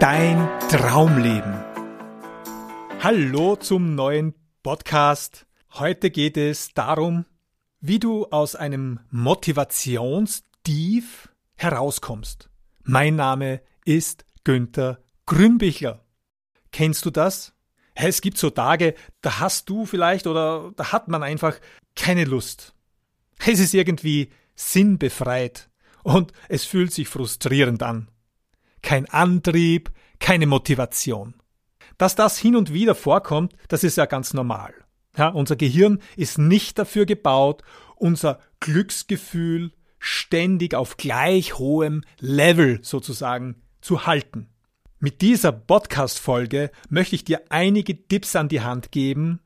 [0.00, 1.54] dein Traumleben.
[3.00, 4.32] Hallo zum neuen
[4.62, 5.46] Podcast.
[5.72, 7.24] Heute geht es darum,
[7.80, 12.48] wie du aus einem Motivationstief herauskommst.
[12.84, 16.04] Mein Name ist Günther Grünbichler.
[16.70, 17.52] Kennst du das?
[17.94, 21.58] Es gibt so Tage, da hast du vielleicht oder da hat man einfach
[21.96, 22.72] keine Lust.
[23.44, 25.68] Es ist irgendwie sinnbefreit
[26.04, 28.08] und es fühlt sich frustrierend an.
[28.82, 31.34] Kein Antrieb, keine Motivation.
[31.96, 34.72] Dass das hin und wieder vorkommt, das ist ja ganz normal.
[35.16, 37.62] Ja, unser Gehirn ist nicht dafür gebaut,
[37.96, 44.48] unser Glücksgefühl ständig auf gleich hohem Level sozusagen zu halten.
[45.00, 49.40] Mit dieser Podcast-Folge möchte ich dir einige Tipps an die Hand geben,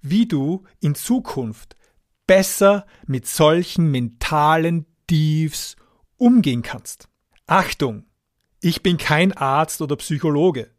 [0.00, 1.76] wie du in Zukunft
[2.26, 5.76] besser mit solchen mentalen Tiefs
[6.16, 7.08] umgehen kannst.
[7.46, 8.07] Achtung!
[8.60, 10.70] Ich bin kein Arzt oder Psychologe.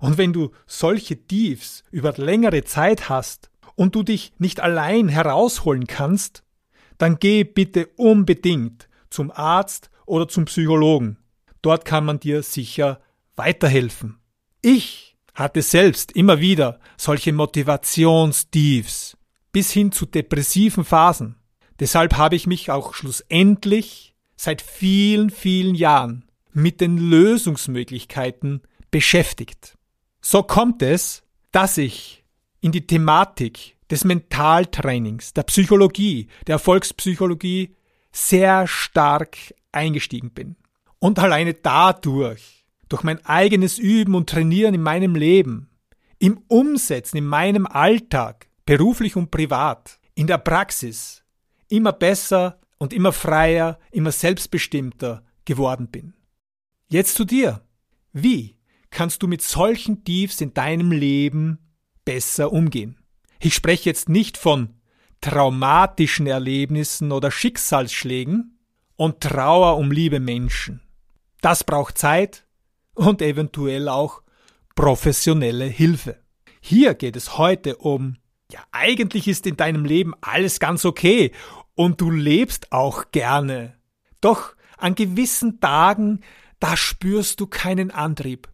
[0.00, 5.86] Und wenn du solche Tiefs über längere Zeit hast und du dich nicht allein herausholen
[5.86, 6.42] kannst,
[6.98, 11.18] dann geh bitte unbedingt zum Arzt oder zum Psychologen.
[11.62, 13.00] Dort kann man dir sicher
[13.36, 14.18] weiterhelfen.
[14.62, 19.16] Ich hatte selbst immer wieder solche Motivationstiefs
[19.52, 21.36] bis hin zu depressiven Phasen.
[21.78, 29.76] Deshalb habe ich mich auch schlussendlich seit vielen, vielen Jahren mit den Lösungsmöglichkeiten beschäftigt.
[30.20, 32.24] So kommt es, dass ich
[32.60, 37.74] in die Thematik des Mentaltrainings, der Psychologie, der Erfolgspsychologie
[38.12, 39.36] sehr stark
[39.72, 40.56] eingestiegen bin.
[40.98, 45.70] Und alleine dadurch, durch mein eigenes Üben und Trainieren in meinem Leben,
[46.18, 51.22] im Umsetzen, in meinem Alltag, beruflich und privat, in der Praxis,
[51.68, 56.14] immer besser und immer freier, immer selbstbestimmter geworden bin.
[56.90, 57.60] Jetzt zu dir.
[58.14, 58.56] Wie
[58.88, 61.58] kannst du mit solchen Tiefs in deinem Leben
[62.06, 62.96] besser umgehen?
[63.40, 64.74] Ich spreche jetzt nicht von
[65.20, 68.58] traumatischen Erlebnissen oder Schicksalsschlägen
[68.96, 70.80] und Trauer um liebe Menschen.
[71.42, 72.46] Das braucht Zeit
[72.94, 74.22] und eventuell auch
[74.74, 76.18] professionelle Hilfe.
[76.62, 78.16] Hier geht es heute um,
[78.50, 81.32] ja, eigentlich ist in deinem Leben alles ganz okay
[81.74, 83.74] und du lebst auch gerne.
[84.22, 86.20] Doch an gewissen Tagen
[86.60, 88.48] da spürst du keinen Antrieb.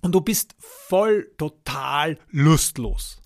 [0.00, 3.22] Und du bist voll total lustlos.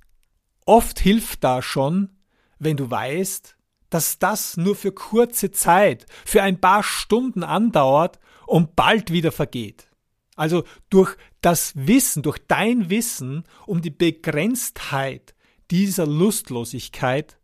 [0.65, 2.19] Oft hilft da schon,
[2.59, 3.57] wenn du weißt,
[3.91, 9.89] dass das nur für kurze Zeit, für ein paar Stunden andauert und bald wieder vergeht.
[10.37, 15.35] Also durch das Wissen, durch dein Wissen um die Begrenztheit
[15.71, 17.39] dieser Lustlosigkeit,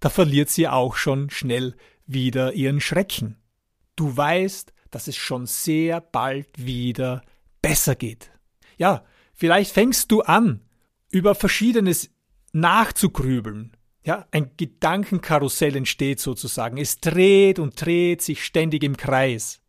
[0.00, 1.76] da verliert sie auch schon schnell
[2.06, 3.36] wieder ihren Schrecken.
[3.96, 7.22] Du weißt, dass es schon sehr bald wieder
[7.60, 8.30] besser geht.
[8.76, 10.60] Ja, vielleicht fängst du an,
[11.10, 12.10] über Verschiedenes
[12.52, 13.76] nachzugrübeln.
[14.04, 16.76] Ja, ein Gedankenkarussell entsteht sozusagen.
[16.76, 19.60] Es dreht und dreht sich ständig im Kreis.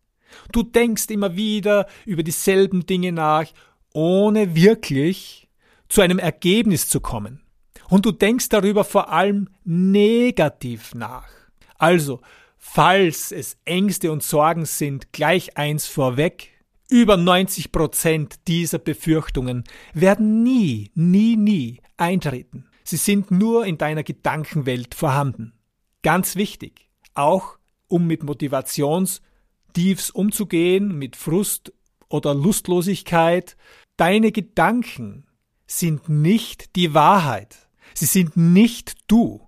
[0.51, 3.47] Du denkst immer wieder über dieselben Dinge nach,
[3.93, 5.49] ohne wirklich
[5.89, 7.41] zu einem Ergebnis zu kommen.
[7.89, 11.29] Und du denkst darüber vor allem negativ nach.
[11.77, 12.21] Also,
[12.67, 16.49] Falls es Ängste und Sorgen sind, gleich eins vorweg.
[16.89, 22.67] Über 90 Prozent dieser Befürchtungen werden nie, nie, nie eintreten.
[22.83, 25.53] Sie sind nur in deiner Gedankenwelt vorhanden.
[26.01, 26.89] Ganz wichtig.
[27.13, 31.71] Auch um mit Motivationstiefs umzugehen, mit Frust
[32.09, 33.55] oder Lustlosigkeit.
[33.95, 35.27] Deine Gedanken
[35.65, 37.69] sind nicht die Wahrheit.
[37.93, 39.47] Sie sind nicht du.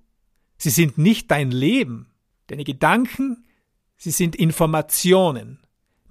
[0.58, 2.14] Sie sind nicht dein Leben.
[2.48, 3.46] Deine Gedanken,
[3.98, 5.60] sie sind Informationen,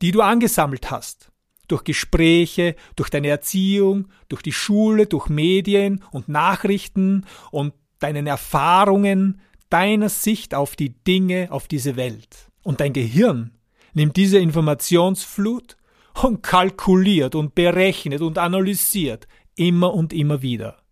[0.03, 1.31] die du angesammelt hast.
[1.69, 9.41] Durch Gespräche, durch deine Erziehung, durch die Schule, durch Medien und Nachrichten und deinen Erfahrungen,
[9.69, 12.51] deiner Sicht auf die Dinge, auf diese Welt.
[12.63, 13.53] Und dein Gehirn
[13.95, 15.77] nimmt diese Informationsflut
[16.22, 19.27] und kalkuliert und berechnet und analysiert
[19.57, 20.83] immer und immer wieder.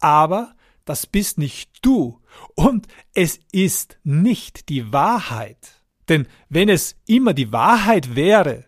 [0.00, 0.55] Aber
[0.86, 2.22] das bist nicht du
[2.54, 5.82] und es ist nicht die Wahrheit.
[6.08, 8.64] Denn wenn es immer die Wahrheit wäre,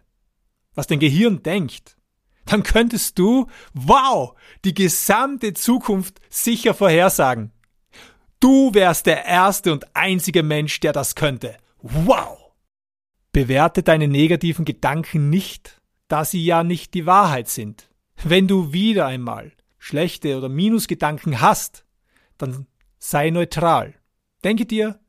[0.75, 1.97] was dein Gehirn denkt,
[2.45, 4.35] dann könntest du, wow,
[4.65, 7.53] die gesamte Zukunft sicher vorhersagen.
[8.41, 11.57] Du wärst der erste und einzige Mensch, der das könnte.
[11.81, 12.53] Wow!
[13.33, 17.91] Bewerte deine negativen Gedanken nicht, da sie ja nicht die Wahrheit sind.
[18.25, 21.85] Wenn du wieder einmal schlechte oder Minusgedanken hast,
[22.39, 22.67] dann
[22.99, 23.95] sei neutral.
[24.45, 25.01] Denke dir,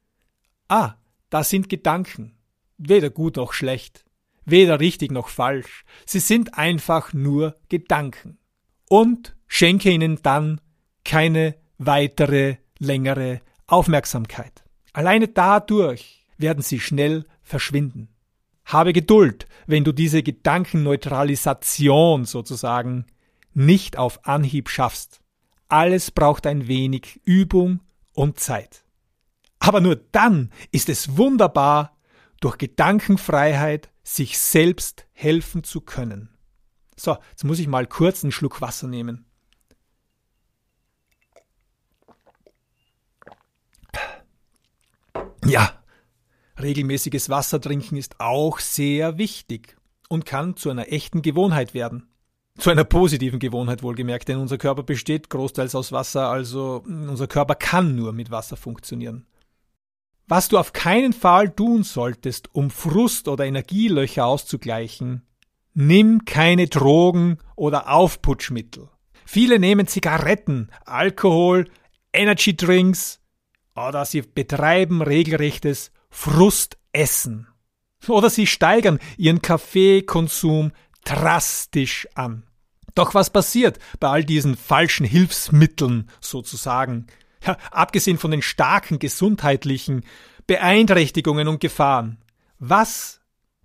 [0.67, 0.95] ah,
[1.29, 2.37] das sind Gedanken,
[2.77, 4.05] weder gut noch schlecht.
[4.51, 5.83] weder richtig noch falsch.
[6.05, 8.37] Sie sind einfach nur Gedanken.
[8.89, 10.59] Und schenke ihnen dann
[11.03, 14.63] keine weitere längere Aufmerksamkeit.
[14.93, 18.09] Alleine dadurch werden sie schnell verschwinden.
[18.65, 23.05] Habe Geduld, wenn du diese Gedankenneutralisation sozusagen
[23.53, 25.21] nicht auf Anhieb schaffst.
[25.69, 27.79] Alles braucht ein wenig Übung
[28.13, 28.83] und Zeit.
[29.59, 31.95] Aber nur dann ist es wunderbar,
[32.41, 36.29] durch Gedankenfreiheit sich selbst helfen zu können.
[36.95, 39.25] So, jetzt muss ich mal kurz einen Schluck Wasser nehmen.
[45.45, 45.81] Ja,
[46.59, 49.77] regelmäßiges Wasser trinken ist auch sehr wichtig
[50.09, 52.07] und kann zu einer echten Gewohnheit werden.
[52.59, 57.55] Zu einer positiven Gewohnheit wohlgemerkt, denn unser Körper besteht großteils aus Wasser, also unser Körper
[57.55, 59.25] kann nur mit Wasser funktionieren.
[60.27, 65.25] Was du auf keinen Fall tun solltest, um Frust oder Energielöcher auszugleichen,
[65.73, 68.89] nimm keine Drogen oder Aufputschmittel.
[69.25, 71.65] Viele nehmen Zigaretten, Alkohol,
[72.11, 73.21] Energydrinks
[73.73, 77.47] oder sie betreiben regelrechtes Frustessen.
[78.07, 80.73] Oder sie steigern ihren Kaffeekonsum
[81.05, 82.48] drastisch an.
[82.95, 87.07] Doch was passiert bei all diesen falschen Hilfsmitteln sozusagen?
[87.45, 90.03] Ja, abgesehen von den starken gesundheitlichen
[90.47, 92.17] Beeinträchtigungen und Gefahren.
[92.57, 93.21] Was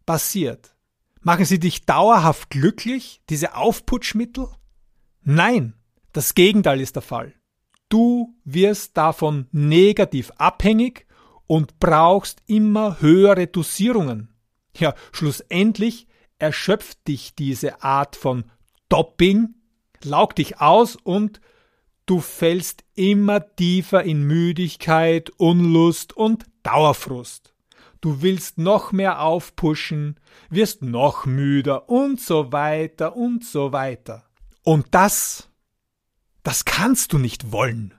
[0.07, 0.75] passiert?
[1.23, 4.49] Machen sie dich dauerhaft glücklich, diese Aufputschmittel?
[5.23, 5.75] Nein,
[6.13, 7.35] das Gegenteil ist der Fall.
[7.89, 11.07] Du wirst davon negativ abhängig
[11.47, 14.35] und brauchst immer höhere Dosierungen.
[14.77, 16.07] Ja, schlussendlich
[16.39, 18.45] erschöpft dich diese Art von
[18.89, 19.55] Doping,
[20.03, 21.41] laugt dich aus und
[22.07, 27.55] du fällst immer tiefer in Müdigkeit, Unlust und Dauerfrust.
[28.01, 30.21] Du willst noch mehr aufpushen,
[30.51, 34.25] wirst noch müder und so weiter und so weiter.
[34.63, 35.49] Und das,
[36.43, 37.95] das kannst du nicht wollen.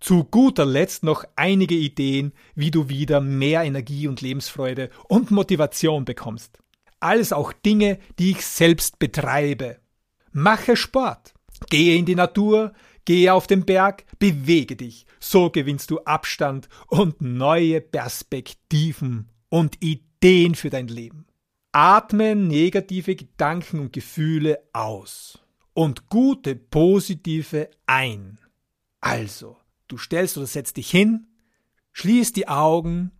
[0.00, 6.04] Zu guter Letzt noch einige Ideen, wie du wieder mehr Energie und Lebensfreude und Motivation
[6.04, 6.58] bekommst.
[7.00, 9.78] Alles auch Dinge, die ich selbst betreibe.
[10.42, 11.34] Mache Sport.
[11.70, 12.72] Gehe in die Natur,
[13.04, 15.06] gehe auf den Berg, bewege dich.
[15.20, 21.26] So gewinnst du Abstand und neue Perspektiven und Ideen für dein Leben.
[21.72, 25.38] Atme negative Gedanken und Gefühle aus
[25.74, 28.38] und gute positive ein.
[29.00, 29.56] Also,
[29.88, 31.26] Du stellst oder setzt dich hin,
[31.92, 33.10] schließt die Augen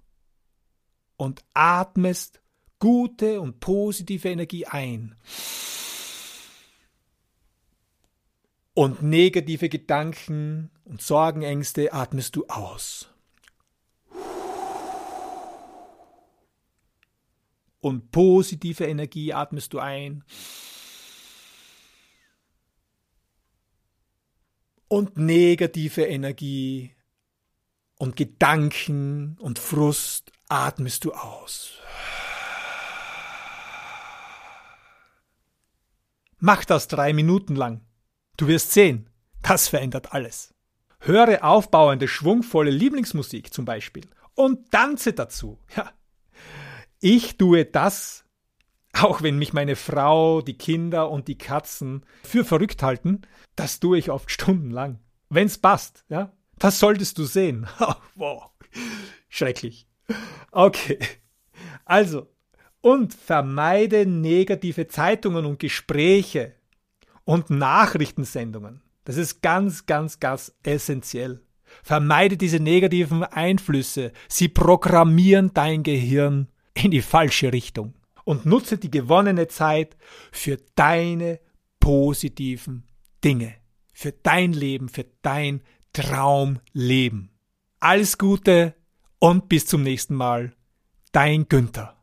[1.17, 2.43] und atmest
[2.79, 5.17] gute und positive Energie ein.
[8.79, 13.09] Und negative Gedanken und Sorgenängste atmest du aus.
[17.81, 20.23] Und positive Energie atmest du ein.
[24.87, 26.95] und negative Energie
[27.99, 31.73] und Gedanken und Frust atmest du aus.
[36.39, 37.88] Mach das drei Minuten lang.
[38.39, 39.11] Du wirst sehen,
[39.43, 40.55] das verändert alles.
[41.01, 45.59] Höre aufbauende, schwungvolle Lieblingsmusik zum Beispiel und tanze dazu.
[45.77, 45.93] Ja.
[47.01, 48.25] Ich tue das,
[48.93, 53.23] auch wenn mich meine Frau, die Kinder und die Katzen für verrückt halten,
[53.57, 55.01] das tue ich oft stundenlang.
[55.29, 56.33] Wenn's passt, ja.
[56.59, 57.67] Das solltest du sehen.
[58.15, 58.51] wow.
[59.29, 59.89] Schrecklich.
[60.53, 61.01] Okay.
[61.85, 62.29] Also,
[62.83, 66.58] und vermeide negative Zeitungen und Gespräche
[67.29, 68.81] und Nachrichtensendungen.
[69.05, 71.43] Das ist ganz, ganz, ganz essentiell.
[71.83, 74.13] Vermeide diese negativen Einflüsse.
[74.29, 77.93] Sie programmieren dein Gehirn in die falsche Richtung
[78.25, 79.99] und nutze die gewonnene Zeit
[80.33, 81.39] für deine
[81.81, 82.89] positiven
[83.23, 83.57] Dinge,
[83.93, 85.61] für dein Leben, für dein
[85.93, 87.29] Traumleben.
[87.79, 88.75] Alles Gute
[89.19, 90.55] und bis zum nächsten Mal.
[91.13, 91.98] Dein Günther.